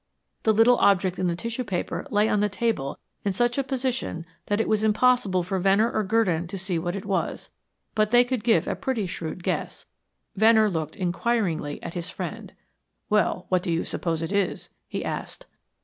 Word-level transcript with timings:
The 0.41 0.51
little 0.51 0.77
object 0.77 1.19
in 1.19 1.27
the 1.27 1.35
tissue 1.35 1.63
paper 1.63 2.07
lay 2.09 2.27
on 2.27 2.39
the 2.39 2.49
table 2.49 2.97
in 3.23 3.33
such 3.33 3.59
a 3.59 3.63
position 3.63 4.25
that 4.47 4.59
it 4.59 4.67
was 4.67 4.83
impossible 4.83 5.43
for 5.43 5.59
Venner 5.59 5.91
or 5.91 6.01
Gurdon 6.03 6.47
to 6.47 6.57
see 6.57 6.79
what 6.79 6.95
it 6.95 7.05
was, 7.05 7.51
but 7.93 8.09
they 8.09 8.23
could 8.23 8.43
give 8.43 8.67
a 8.67 8.75
pretty 8.75 9.05
shrewd 9.05 9.43
guess. 9.43 9.85
Venn 10.35 10.57
or 10.57 10.71
looked 10.71 10.95
inquiringly 10.95 11.83
at 11.83 11.93
his 11.93 12.09
friend. 12.09 12.51
"Well, 13.11 13.45
what 13.49 13.61
do 13.61 13.69
you 13.71 13.83
suppose 13.85 14.23
it 14.23 14.31
is?" 14.31 14.71
he 14.87 15.05
asked. 15.05 15.45